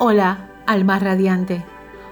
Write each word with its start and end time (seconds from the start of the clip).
Hola, 0.00 0.48
alma 0.64 1.00
radiante. 1.00 1.64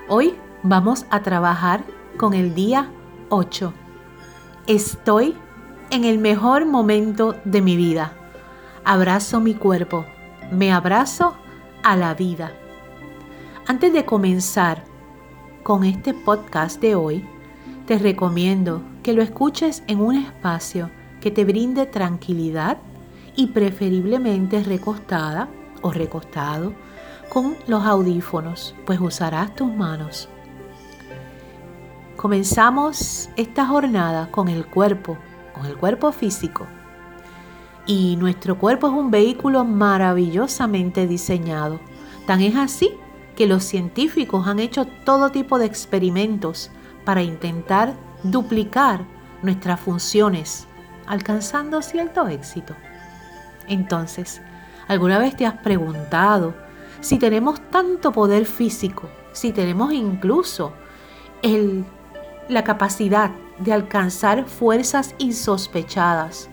Hoy 0.09 0.35
vamos 0.65 1.07
a 1.09 1.23
trabajar 1.23 1.85
con 2.17 2.35
el 2.35 2.53
día 2.53 2.91
8. 3.29 3.73
Estoy 4.67 5.37
en 5.91 6.05
el 6.05 6.19
mejor 6.19 6.67
momento 6.67 7.37
de 7.45 7.63
mi 7.63 7.77
vida. 7.77 8.13
Abrazo 8.85 9.39
mi 9.39 9.55
cuerpo. 9.55 10.05
Me 10.51 10.73
abrazo 10.73 11.37
a 11.85 11.95
la 11.95 12.15
vida. 12.15 12.51
Antes 13.69 13.93
de 13.93 14.05
comenzar 14.05 14.83
con 15.63 15.85
este 15.85 16.13
podcast 16.13 16.81
de 16.81 16.97
hoy, 16.97 17.25
te 17.87 17.99
recomiendo 17.99 18.83
que 19.05 19.13
lo 19.13 19.23
escuches 19.23 19.85
en 19.87 20.01
un 20.01 20.17
espacio 20.17 20.91
que 21.21 21.31
te 21.31 21.45
brinde 21.45 21.87
tranquilidad 21.87 22.79
y 23.37 23.47
preferiblemente 23.47 24.65
recostada 24.65 25.49
o 25.83 25.93
recostado 25.93 26.73
con 27.29 27.57
los 27.67 27.85
audífonos, 27.85 28.75
pues 28.85 29.01
usarás 29.01 29.55
tus 29.55 29.73
manos. 29.73 30.29
Comenzamos 32.17 33.29
esta 33.37 33.67
jornada 33.67 34.31
con 34.31 34.49
el 34.49 34.67
cuerpo, 34.67 35.19
con 35.53 35.67
el 35.67 35.77
cuerpo 35.77 36.13
físico. 36.13 36.67
Y 37.87 38.17
nuestro 38.17 38.59
cuerpo 38.59 38.89
es 38.89 38.95
un 38.95 39.11
vehículo 39.11 39.65
maravillosamente 39.65 41.07
diseñado. 41.07 41.79
Tan 42.27 42.41
es 42.41 42.57
así 42.57 42.91
que 43.37 43.47
los 43.47 43.65
científicos 43.65 44.49
han 44.49 44.59
hecho 44.59 44.87
todo 45.05 45.31
tipo 45.31 45.59
de 45.59 45.67
experimentos 45.67 46.71
para 47.05 47.23
intentar 47.23 47.95
duplicar 48.23 49.05
nuestras 49.43 49.79
funciones, 49.79 50.67
alcanzando 51.07 51.83
cierto 51.83 52.27
éxito. 52.29 52.75
Entonces, 53.69 54.41
¿alguna 54.89 55.19
vez 55.19 55.37
te 55.37 55.47
has 55.47 55.59
preguntado 55.59 56.55
si 57.01 57.19
tenemos 57.19 57.61
tanto 57.71 58.13
poder 58.13 58.47
físico, 58.47 59.09
si 59.33 59.53
tenemos 59.53 59.93
incluso 59.93 60.73
la 62.49 62.65
capacidad 62.65 63.31
de 63.59 63.73
alcanzar 63.73 64.47
fuerzas 64.47 65.15
insospechadas, 65.19 66.49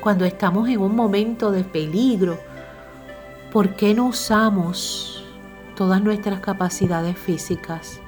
cuando 0.00 0.24
estamos 0.24 0.68
en 0.68 0.80
un 0.80 0.96
momento 0.96 1.50
de 1.50 1.62
peligro, 1.62 2.38
¿por 3.52 3.74
qué 3.76 3.94
no 3.94 4.06
usamos 4.06 5.24
todas 5.76 6.02
nuestras 6.02 6.40
capacidades 6.40 7.18
físicas? 7.18 8.00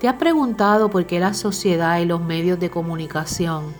¿Te 0.00 0.08
has 0.08 0.16
preguntado 0.16 0.90
por 0.90 1.06
qué 1.06 1.20
la 1.20 1.34
sociedad 1.34 1.98
y 2.00 2.06
los 2.06 2.20
medios 2.20 2.58
de 2.58 2.70
comunicación 2.70 3.74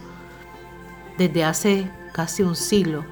desde 1.18 1.44
hace 1.44 1.90
casi 2.12 2.42
un 2.42 2.54
siglo 2.54 3.04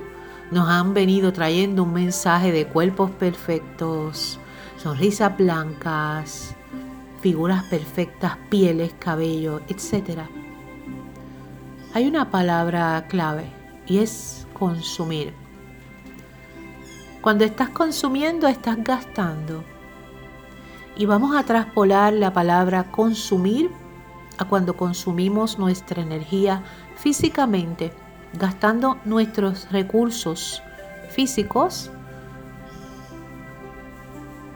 nos 0.51 0.69
han 0.69 0.95
venido 0.95 1.33
trayendo 1.33 1.85
un 1.85 1.93
mensaje 1.93 2.51
de 2.51 2.67
cuerpos 2.67 3.11
perfectos, 3.13 4.41
sonrisas 4.77 5.37
blancas, 5.37 6.57
figuras 7.21 7.65
perfectas, 7.65 8.37
pieles, 8.49 8.93
cabello, 8.99 9.61
etc. 9.69 10.23
Hay 11.95 12.09
una 12.09 12.31
palabra 12.31 13.07
clave 13.09 13.45
y 13.87 13.99
es 13.99 14.47
consumir. 14.53 15.33
Cuando 17.21 17.45
estás 17.45 17.69
consumiendo, 17.69 18.49
estás 18.49 18.83
gastando. 18.83 19.63
Y 20.97 21.07
vamos 21.07 21.37
a 21.37 21.45
traspolar 21.45 22.13
la 22.13 22.33
palabra 22.33 22.91
consumir 22.91 23.71
a 24.39 24.47
cuando 24.47 24.77
consumimos 24.77 25.59
nuestra 25.59 26.03
energía 26.03 26.63
físicamente 26.97 27.93
gastando 28.35 28.99
nuestros 29.05 29.71
recursos 29.71 30.63
físicos, 31.11 31.91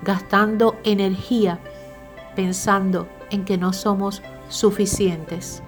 gastando 0.02 0.76
energía 0.84 1.58
pensando 2.34 3.08
en 3.30 3.44
que 3.44 3.56
no 3.56 3.72
somos 3.72 4.22
suficientes. 4.48 5.62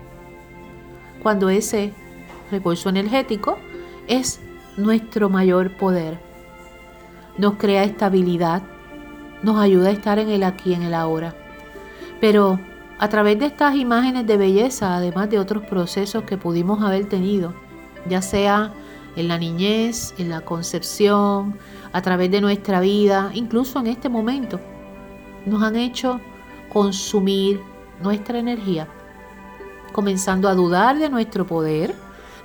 Cuando 1.22 1.48
ese 1.48 1.92
recurso 2.50 2.88
energético 2.88 3.58
es 4.06 4.40
nuestro 4.76 5.28
mayor 5.28 5.76
poder. 5.76 6.18
Nos 7.38 7.56
crea 7.56 7.84
estabilidad, 7.84 8.62
nos 9.42 9.58
ayuda 9.58 9.88
a 9.88 9.92
estar 9.92 10.18
en 10.18 10.28
el 10.28 10.42
aquí, 10.42 10.74
en 10.74 10.82
el 10.82 10.94
ahora. 10.94 11.34
Pero 12.20 12.60
a 12.98 13.08
través 13.08 13.38
de 13.38 13.46
estas 13.46 13.74
imágenes 13.74 14.26
de 14.26 14.36
belleza, 14.36 14.96
además 14.96 15.28
de 15.28 15.38
otros 15.38 15.64
procesos 15.64 16.24
que 16.24 16.38
pudimos 16.38 16.82
haber 16.82 17.06
tenido, 17.06 17.54
ya 18.08 18.22
sea 18.22 18.72
en 19.16 19.28
la 19.28 19.38
niñez, 19.38 20.14
en 20.18 20.28
la 20.28 20.42
concepción, 20.42 21.58
a 21.92 22.02
través 22.02 22.30
de 22.30 22.40
nuestra 22.40 22.80
vida, 22.80 23.30
incluso 23.34 23.80
en 23.80 23.86
este 23.86 24.08
momento, 24.08 24.60
nos 25.46 25.62
han 25.62 25.76
hecho 25.76 26.20
consumir 26.68 27.60
nuestra 28.02 28.38
energía, 28.38 28.86
comenzando 29.92 30.48
a 30.48 30.54
dudar 30.54 30.98
de 30.98 31.08
nuestro 31.08 31.46
poder, 31.46 31.94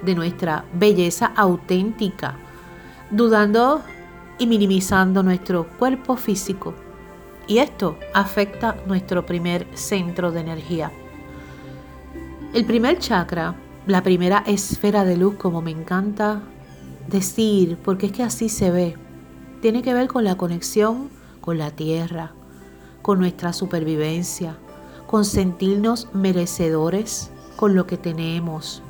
de 0.01 0.15
nuestra 0.15 0.63
belleza 0.73 1.33
auténtica, 1.35 2.35
dudando 3.09 3.81
y 4.37 4.47
minimizando 4.47 5.21
nuestro 5.21 5.67
cuerpo 5.77 6.15
físico. 6.15 6.73
Y 7.47 7.57
esto 7.57 7.97
afecta 8.13 8.77
nuestro 8.87 9.25
primer 9.25 9.67
centro 9.73 10.31
de 10.31 10.39
energía. 10.39 10.91
El 12.53 12.65
primer 12.65 12.99
chakra 12.99 13.55
la 13.87 14.03
primera 14.03 14.43
esfera 14.45 15.03
de 15.05 15.17
luz, 15.17 15.35
como 15.35 15.61
me 15.61 15.71
encanta 15.71 16.41
decir, 17.07 17.77
porque 17.83 18.07
es 18.07 18.11
que 18.11 18.23
así 18.23 18.49
se 18.49 18.71
ve, 18.71 18.95
tiene 19.61 19.81
que 19.81 19.93
ver 19.93 20.07
con 20.07 20.23
la 20.23 20.35
conexión 20.35 21.09
con 21.41 21.57
la 21.57 21.71
tierra, 21.71 22.31
con 23.01 23.19
nuestra 23.19 23.51
supervivencia, 23.51 24.57
con 25.07 25.25
sentirnos 25.25 26.07
merecedores 26.13 27.31
con 27.57 27.75
lo 27.75 27.87
que 27.87 27.97
tenemos. 27.97 28.81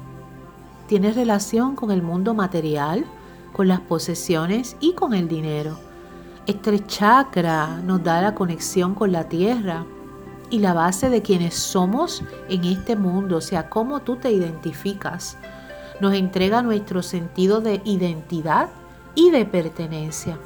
Tiene 0.88 1.14
relación 1.14 1.76
con 1.76 1.90
el 1.90 2.04
mundo 2.04 2.34
material, 2.34 3.06
con 3.54 3.68
las 3.70 3.80
posesiones 3.80 4.76
y 4.82 4.94
con 4.94 5.14
el 5.14 5.28
dinero. 5.28 5.78
Este 6.46 6.86
chakra 6.86 7.82
nos 7.84 8.04
da 8.04 8.22
la 8.22 8.36
conexión 8.36 8.94
con 8.94 9.12
la 9.12 9.30
tierra, 9.30 9.86
y 10.52 10.60
la 10.60 10.74
base 10.74 11.10
de 11.10 11.22
quienes 11.24 11.56
somos 11.56 12.22
en 12.50 12.66
este 12.66 12.96
mundo, 12.96 13.38
o 13.38 13.42
sea, 13.42 13.70
cómo 13.70 14.02
tú 14.02 14.18
te 14.18 14.32
identificas. 14.32 15.38
Nos 16.02 16.14
entrega 16.14 16.62
nuestro 16.62 17.02
sentido 17.02 17.62
de 17.62 17.82
identidad 17.86 18.70
y 19.16 19.32
de 19.32 19.46
pertenencia. 19.46 20.38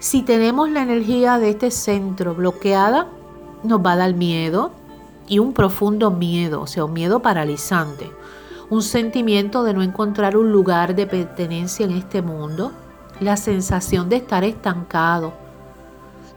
Si 0.00 0.22
tenemos 0.22 0.70
la 0.70 0.82
energía 0.82 1.38
de 1.38 1.50
este 1.50 1.70
centro 1.70 2.34
bloqueada, 2.34 3.06
nos 3.62 3.84
va 3.84 3.92
a 3.92 3.96
dar 3.96 4.14
miedo 4.14 4.72
y 5.28 5.38
un 5.38 5.52
profundo 5.52 6.10
miedo, 6.10 6.60
o 6.60 6.66
sea, 6.66 6.84
un 6.84 6.92
miedo 6.92 7.20
paralizante, 7.20 8.10
un 8.70 8.82
sentimiento 8.82 9.62
de 9.62 9.74
no 9.74 9.82
encontrar 9.82 10.36
un 10.36 10.50
lugar 10.50 10.94
de 10.94 11.06
pertenencia 11.06 11.86
en 11.86 11.92
este 11.92 12.22
mundo, 12.22 12.72
la 13.20 13.36
sensación 13.36 14.08
de 14.08 14.16
estar 14.16 14.42
estancado, 14.44 15.32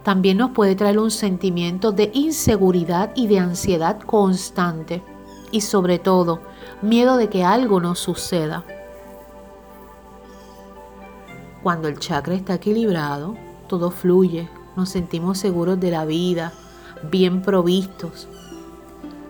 también 0.03 0.37
nos 0.37 0.51
puede 0.51 0.75
traer 0.75 0.97
un 0.97 1.11
sentimiento 1.11 1.91
de 1.91 2.11
inseguridad 2.13 3.11
y 3.15 3.27
de 3.27 3.39
ansiedad 3.39 3.99
constante 3.99 5.03
y 5.51 5.61
sobre 5.61 5.99
todo 5.99 6.41
miedo 6.81 7.17
de 7.17 7.29
que 7.29 7.43
algo 7.43 7.79
nos 7.79 7.99
suceda. 7.99 8.63
Cuando 11.61 11.87
el 11.87 11.99
chakra 11.99 12.33
está 12.33 12.55
equilibrado, 12.55 13.35
todo 13.67 13.91
fluye, 13.91 14.49
nos 14.75 14.89
sentimos 14.89 15.37
seguros 15.37 15.79
de 15.79 15.91
la 15.91 16.05
vida, 16.05 16.53
bien 17.11 17.43
provistos. 17.43 18.27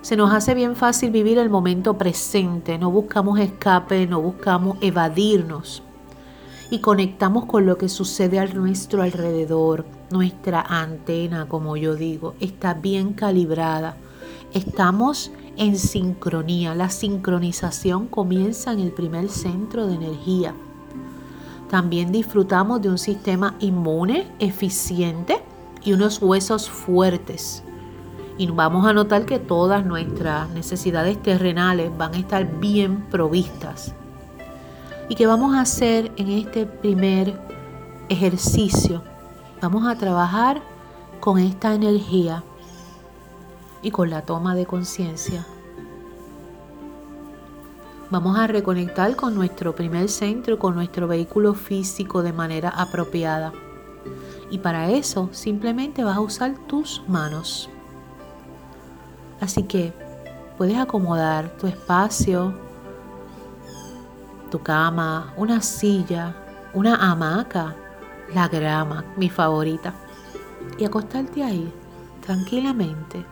Se 0.02 0.16
nos 0.16 0.34
hace 0.34 0.54
bien 0.54 0.76
fácil 0.76 1.12
vivir 1.12 1.38
el 1.38 1.50
momento 1.50 1.98
presente, 1.98 2.78
no 2.78 2.90
buscamos 2.90 3.40
escape, 3.40 4.08
no 4.08 4.22
buscamos 4.22 4.78
evadirnos 4.82 5.84
y 6.72 6.80
conectamos 6.80 7.46
con 7.46 7.66
lo 7.66 7.78
que 7.78 7.90
sucede 7.90 8.40
a 8.40 8.46
nuestro 8.46 9.04
alrededor. 9.04 9.86
Nuestra 10.10 10.62
antena, 10.62 11.48
como 11.50 11.76
yo 11.76 11.96
digo, 11.96 12.34
está 12.40 12.74
bien 12.74 13.12
calibrada. 13.12 13.98
Estamos 14.54 15.32
en 15.58 15.78
sincronía. 15.78 16.74
La 16.74 16.90
sincronización 16.90 18.08
comienza 18.08 18.72
en 18.72 18.80
el 18.80 18.94
primer 18.94 19.28
centro 19.28 19.86
de 19.86 19.96
energía. 19.96 20.56
También 21.70 22.14
disfrutamos 22.14 22.82
de 22.82 22.90
un 22.90 22.98
sistema 22.98 23.56
inmune 23.60 24.32
eficiente 24.40 25.44
y 25.84 25.92
unos 25.92 26.22
huesos 26.22 26.70
fuertes. 26.70 27.64
Y 28.38 28.48
vamos 28.48 28.88
a 28.88 28.94
notar 28.94 29.26
que 29.26 29.40
todas 29.40 29.86
nuestras 29.86 30.50
necesidades 30.52 31.22
terrenales 31.22 31.92
van 31.98 32.16
a 32.16 32.18
estar 32.18 32.60
bien 32.60 33.02
provistas. 33.10 33.94
¿Y 35.12 35.16
qué 35.16 35.28
vamos 35.28 35.54
a 35.56 35.60
hacer 35.60 36.10
en 36.16 36.30
este 36.30 36.66
primer 36.66 37.38
ejercicio? 38.08 39.04
Vamos 39.62 39.86
a 39.86 39.98
trabajar 39.98 40.62
con 41.20 41.38
esta 41.38 41.74
energía 41.74 42.46
y 43.82 43.92
con 43.92 44.10
la 44.10 44.22
toma 44.22 44.56
de 44.56 44.66
conciencia. 44.66 45.46
Vamos 48.10 48.40
a 48.40 48.48
reconectar 48.48 49.18
con 49.18 49.36
nuestro 49.36 49.76
primer 49.76 50.08
centro, 50.08 50.58
con 50.58 50.76
nuestro 50.76 51.10
vehículo 51.10 51.56
físico 51.56 52.24
de 52.24 52.32
manera 52.32 52.70
apropiada. 52.70 53.52
Y 54.50 54.60
para 54.60 54.92
eso 54.92 55.28
simplemente 55.34 56.06
vas 56.06 56.16
a 56.16 56.22
usar 56.22 56.56
tus 56.68 57.04
manos. 57.10 57.70
Así 59.42 59.64
que 59.64 59.92
puedes 60.58 60.78
acomodar 60.78 61.50
tu 61.58 61.68
espacio, 61.68 62.71
tu 64.52 64.60
cama, 64.60 65.34
una 65.36 65.62
silla, 65.62 66.36
una 66.76 66.96
hamaca, 66.98 67.76
la 68.36 68.48
grama, 68.48 69.04
mi 69.18 69.30
favorita. 69.30 69.94
Y 70.78 70.86
acostarte 70.86 71.44
ahí, 71.44 71.74
tranquilamente. 72.24 73.26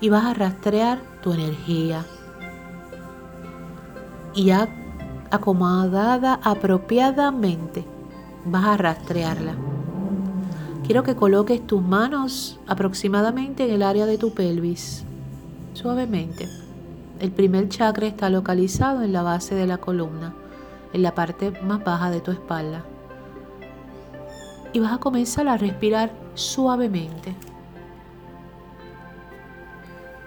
Y 0.00 0.08
vas 0.08 0.24
a 0.24 0.34
rastrear 0.34 1.00
tu 1.20 1.32
energía. 1.32 2.04
Y 4.34 4.46
ya 4.46 4.66
acomodada 5.30 6.40
apropiadamente, 6.42 7.84
vas 8.46 8.64
a 8.64 8.76
rastrearla. 8.78 9.54
Quiero 10.86 11.02
que 11.02 11.14
coloques 11.14 11.66
tus 11.66 11.82
manos 11.82 12.58
aproximadamente 12.66 13.64
en 13.64 13.70
el 13.70 13.82
área 13.82 14.06
de 14.06 14.18
tu 14.18 14.32
pelvis, 14.32 15.04
suavemente. 15.74 16.48
El 17.20 17.30
primer 17.30 17.68
chakra 17.68 18.06
está 18.06 18.28
localizado 18.30 19.02
en 19.02 19.12
la 19.12 19.22
base 19.22 19.54
de 19.54 19.66
la 19.66 19.78
columna, 19.78 20.34
en 20.92 21.02
la 21.02 21.14
parte 21.14 21.50
más 21.62 21.82
baja 21.84 22.10
de 22.10 22.20
tu 22.20 22.30
espalda. 22.30 22.84
Y 24.72 24.80
vas 24.80 24.92
a 24.92 24.98
comenzar 24.98 25.48
a 25.48 25.56
respirar 25.56 26.12
suavemente 26.34 27.34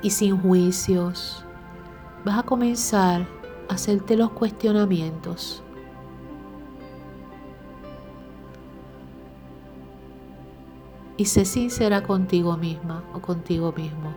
y 0.02 0.10
sin 0.12 0.38
juicios. 0.38 1.44
Vas 2.24 2.40
a 2.40 2.44
comenzar 2.44 3.28
a 3.70 3.74
hacerte 3.74 4.16
los 4.16 4.32
cuestionamientos. 4.32 5.64
Y 11.18 11.26
sé 11.26 11.46
sincera 11.46 12.04
contigo 12.04 12.58
misma 12.58 13.04
o 13.14 13.20
contigo 13.22 13.72
mismo. 13.72 14.14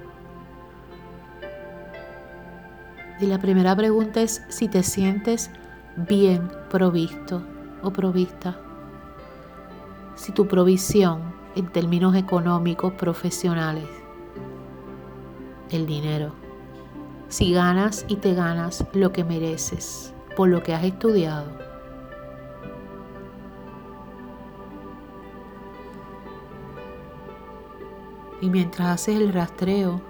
Y 3.20 3.26
la 3.26 3.38
primera 3.38 3.74
pregunta 3.74 4.20
es 4.20 4.42
si 4.48 4.68
te 4.68 4.82
sientes 4.82 5.50
bien 6.06 6.48
provisto 6.70 7.42
o 7.82 7.90
provista. 7.90 8.56
Si 10.14 10.32
tu 10.32 10.46
provisión 10.46 11.22
en 11.56 11.66
términos 11.66 12.14
económicos, 12.14 12.92
profesionales, 12.92 13.88
el 15.70 15.86
dinero. 15.86 16.32
Si 17.28 17.52
ganas 17.52 18.04
y 18.08 18.16
te 18.16 18.34
ganas 18.34 18.86
lo 18.92 19.12
que 19.12 19.24
mereces 19.24 20.14
por 20.36 20.48
lo 20.48 20.62
que 20.62 20.72
has 20.72 20.84
estudiado. 20.84 21.46
Y 28.40 28.50
mientras 28.50 28.88
haces 28.88 29.16
el 29.16 29.32
rastreo, 29.32 30.00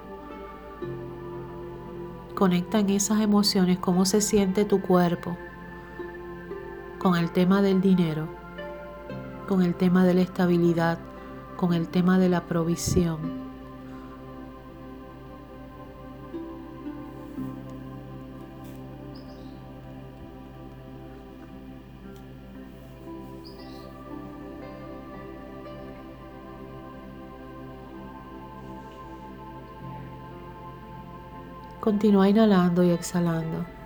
conecta 2.35 2.79
en 2.79 2.91
esas 2.91 3.21
emociones 3.21 3.79
cómo 3.79 4.05
se 4.05 4.21
siente 4.21 4.65
tu 4.65 4.81
cuerpo 4.81 5.35
con 6.99 7.15
el 7.15 7.31
tema 7.31 7.61
del 7.61 7.79
dinero, 7.79 8.27
con 9.47 9.63
el 9.63 9.73
tema 9.73 10.05
de 10.05 10.13
la 10.13 10.21
estabilidad, 10.21 10.99
con 11.55 11.73
el 11.73 11.87
tema 11.87 12.19
de 12.19 12.27
la 12.27 12.41
provisión. 12.41 13.39
Continúa 31.79 32.27
inhalando 32.27 32.83
y 32.83 32.91
exhalando. 32.91 33.78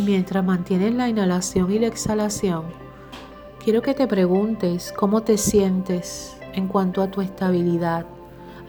Y 0.00 0.02
mientras 0.02 0.42
mantienes 0.42 0.94
la 0.94 1.10
inhalación 1.10 1.70
y 1.70 1.78
la 1.78 1.86
exhalación, 1.86 2.62
quiero 3.62 3.82
que 3.82 3.92
te 3.92 4.06
preguntes 4.06 4.94
cómo 4.96 5.20
te 5.20 5.36
sientes 5.36 6.40
en 6.54 6.68
cuanto 6.68 7.02
a 7.02 7.10
tu 7.10 7.20
estabilidad, 7.20 8.06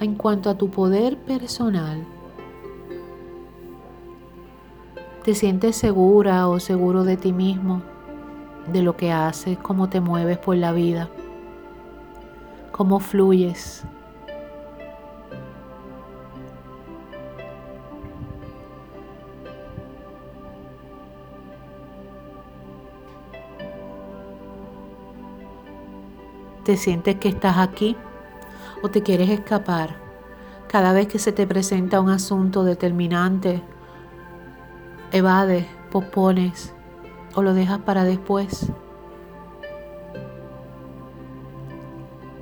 en 0.01 0.16
cuanto 0.16 0.50
a 0.50 0.57
tu 0.57 0.69
poder 0.69 1.16
personal. 1.16 2.04
¿Te 5.24 5.33
sientes 5.33 5.78
segura 5.78 6.50
o 6.50 6.60
seguro 6.60 7.06
de 7.06 7.16
ti 7.16 7.31
mismo, 7.31 7.81
de 8.69 8.81
lo 8.81 8.98
que 8.98 9.13
haces, 9.13 9.57
cómo 9.57 9.88
te 9.88 10.01
mueves 10.01 10.38
por 10.38 10.57
la 10.57 10.74
vida, 10.74 11.10
cómo 12.74 13.00
fluyes? 13.00 13.86
¿Te 26.63 26.77
sientes 26.77 27.15
que 27.15 27.29
estás 27.29 27.57
aquí 27.57 27.97
o 28.83 28.89
te 28.89 29.01
quieres 29.01 29.29
escapar? 29.29 29.95
Cada 30.67 30.93
vez 30.93 31.07
que 31.07 31.17
se 31.17 31.31
te 31.31 31.47
presenta 31.47 31.99
un 31.99 32.09
asunto 32.09 32.63
determinante, 32.63 33.63
evades, 35.11 35.65
pospones 35.89 36.71
o 37.33 37.41
lo 37.41 37.55
dejas 37.55 37.79
para 37.79 38.03
después. 38.03 38.71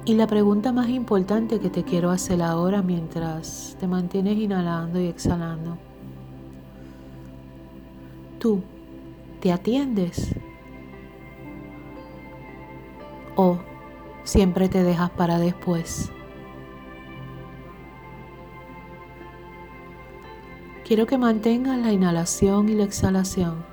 Y 0.04 0.16
la 0.16 0.27
pregunta 0.27 0.74
más 0.74 0.89
importante 0.89 1.60
que 1.60 1.69
te 1.69 1.83
quiero 1.83 2.10
hacer 2.10 2.42
ahora 2.42 2.81
mientras 2.81 3.77
te 3.80 3.88
mantienes 3.88 4.38
inhalando 4.38 5.00
y 5.00 5.07
exhalando. 5.07 5.77
¿Tú 8.38 8.63
te 9.39 9.54
atiendes? 9.54 10.36
¿O 13.36 13.60
siempre 14.30 14.70
te 14.70 14.84
dejas 14.84 15.10
para 15.10 15.40
después. 15.40 16.12
Quiero 20.86 21.08
que 21.08 21.18
mantengas 21.18 21.78
la 21.80 21.92
inhalación 21.92 22.70
y 22.70 22.76
la 22.76 22.84
exhalación. 22.84 23.66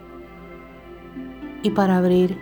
Y 1.62 1.70
para 1.70 1.98
abrir 1.98 2.38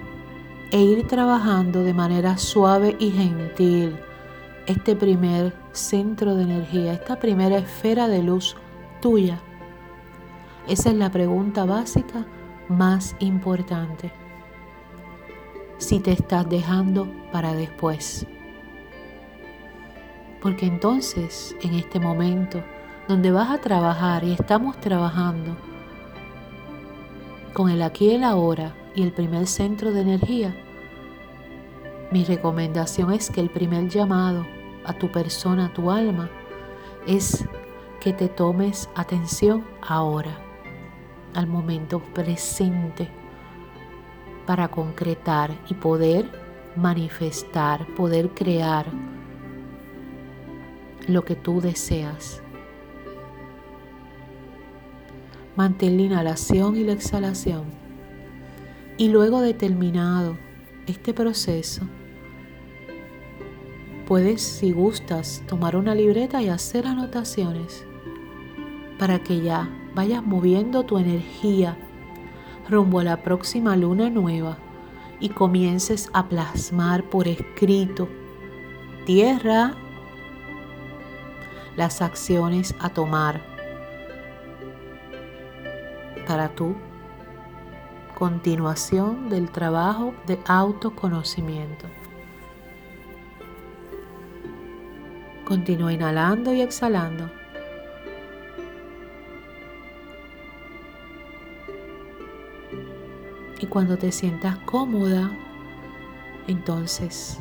e 0.70 0.80
ir 0.80 1.06
trabajando 1.06 1.82
de 1.82 1.94
manera 1.94 2.38
suave 2.38 2.96
y 2.98 3.10
gentil 3.10 3.96
este 4.66 4.96
primer 4.96 5.52
centro 5.72 6.36
de 6.36 6.44
energía, 6.44 6.92
esta 6.92 7.18
primera 7.18 7.58
esfera 7.58 8.08
de 8.08 8.22
luz 8.22 8.56
tuya. 9.00 9.40
Esa 10.68 10.90
es 10.90 10.96
la 10.96 11.10
pregunta 11.10 11.64
básica 11.64 12.26
más 12.68 13.16
importante 13.18 14.23
si 15.84 16.00
te 16.00 16.12
estás 16.12 16.48
dejando 16.48 17.06
para 17.30 17.52
después. 17.52 18.26
Porque 20.40 20.64
entonces, 20.64 21.54
en 21.60 21.74
este 21.74 22.00
momento, 22.00 22.62
donde 23.06 23.30
vas 23.30 23.50
a 23.50 23.60
trabajar 23.60 24.24
y 24.24 24.32
estamos 24.32 24.80
trabajando 24.80 25.54
con 27.52 27.68
el 27.68 27.82
aquí 27.82 28.06
y 28.06 28.14
el 28.14 28.24
ahora 28.24 28.74
y 28.94 29.02
el 29.02 29.12
primer 29.12 29.46
centro 29.46 29.92
de 29.92 30.00
energía, 30.00 30.56
mi 32.10 32.24
recomendación 32.24 33.12
es 33.12 33.30
que 33.30 33.42
el 33.42 33.50
primer 33.50 33.88
llamado 33.90 34.46
a 34.86 34.94
tu 34.94 35.12
persona, 35.12 35.66
a 35.66 35.72
tu 35.74 35.90
alma, 35.90 36.30
es 37.06 37.44
que 38.00 38.14
te 38.14 38.28
tomes 38.28 38.88
atención 38.94 39.66
ahora, 39.82 40.38
al 41.34 41.46
momento 41.46 42.00
presente 42.14 43.23
para 44.46 44.68
concretar 44.68 45.50
y 45.68 45.74
poder 45.74 46.30
manifestar, 46.76 47.86
poder 47.94 48.30
crear 48.30 48.86
lo 51.06 51.24
que 51.24 51.36
tú 51.36 51.60
deseas. 51.60 52.42
Mantén 55.56 55.96
la 55.96 56.02
inhalación 56.02 56.76
y 56.76 56.84
la 56.84 56.92
exhalación. 56.92 57.64
Y 58.96 59.08
luego 59.08 59.40
de 59.40 59.54
terminado 59.54 60.36
este 60.86 61.14
proceso, 61.14 61.82
puedes, 64.06 64.42
si 64.42 64.72
gustas, 64.72 65.42
tomar 65.46 65.76
una 65.76 65.94
libreta 65.94 66.42
y 66.42 66.48
hacer 66.48 66.86
anotaciones 66.86 67.84
para 68.98 69.22
que 69.22 69.40
ya 69.40 69.68
vayas 69.94 70.24
moviendo 70.24 70.84
tu 70.84 70.98
energía 70.98 71.76
rumbo 72.68 73.00
a 73.00 73.04
la 73.04 73.22
próxima 73.22 73.76
luna 73.76 74.10
nueva 74.10 74.58
y 75.20 75.28
comiences 75.28 76.10
a 76.12 76.28
plasmar 76.28 77.04
por 77.04 77.28
escrito, 77.28 78.08
tierra, 79.06 79.74
las 81.76 82.02
acciones 82.02 82.74
a 82.80 82.88
tomar 82.90 83.40
para 86.26 86.48
tu 86.48 86.74
continuación 88.18 89.28
del 89.28 89.50
trabajo 89.50 90.14
de 90.26 90.38
autoconocimiento. 90.46 91.86
Continúa 95.44 95.92
inhalando 95.92 96.54
y 96.54 96.62
exhalando. 96.62 97.43
Y 103.64 103.66
cuando 103.66 103.96
te 103.96 104.12
sientas 104.12 104.58
cómoda, 104.66 105.30
entonces 106.48 107.40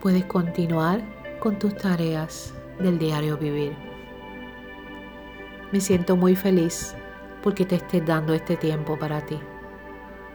puedes 0.00 0.24
continuar 0.24 1.02
con 1.38 1.58
tus 1.58 1.76
tareas 1.76 2.54
del 2.78 2.98
diario 2.98 3.36
vivir. 3.36 3.76
Me 5.70 5.82
siento 5.82 6.16
muy 6.16 6.34
feliz 6.34 6.96
porque 7.42 7.66
te 7.66 7.74
estés 7.74 8.06
dando 8.06 8.32
este 8.32 8.56
tiempo 8.56 8.98
para 8.98 9.20
ti. 9.26 9.38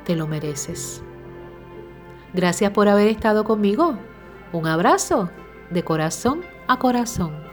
Te 0.06 0.16
lo 0.16 0.28
mereces. 0.28 1.01
Gracias 2.36 2.70
por 2.70 2.88
haber 2.88 3.08
estado 3.08 3.44
conmigo. 3.44 3.98
Un 4.54 4.68
abrazo 4.68 5.32
de 5.72 5.84
corazón 5.84 6.42
a 6.68 6.78
corazón. 6.78 7.49